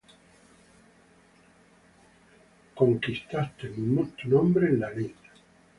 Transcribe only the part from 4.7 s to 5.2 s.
en la lid;